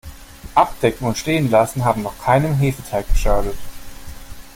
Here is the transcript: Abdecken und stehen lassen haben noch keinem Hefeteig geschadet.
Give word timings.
Abdecken 0.55 1.05
und 1.05 1.19
stehen 1.19 1.51
lassen 1.51 1.85
haben 1.85 2.01
noch 2.01 2.17
keinem 2.23 2.55
Hefeteig 2.55 3.07
geschadet. 3.09 3.55